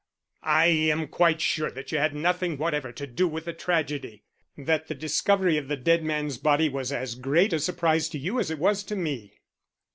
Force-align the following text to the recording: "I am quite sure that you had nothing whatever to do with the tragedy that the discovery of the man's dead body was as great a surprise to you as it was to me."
"I 0.41 0.65
am 0.65 1.07
quite 1.09 1.41
sure 1.41 1.69
that 1.69 1.91
you 1.91 1.99
had 1.99 2.15
nothing 2.15 2.57
whatever 2.57 2.91
to 2.91 3.05
do 3.05 3.27
with 3.27 3.45
the 3.45 3.53
tragedy 3.53 4.23
that 4.57 4.87
the 4.87 4.95
discovery 4.95 5.57
of 5.59 5.67
the 5.67 5.77
man's 6.01 6.37
dead 6.37 6.43
body 6.43 6.69
was 6.69 6.91
as 6.91 7.13
great 7.13 7.53
a 7.53 7.59
surprise 7.59 8.09
to 8.09 8.17
you 8.17 8.39
as 8.39 8.49
it 8.49 8.57
was 8.57 8.83
to 8.85 8.95
me." 8.95 9.41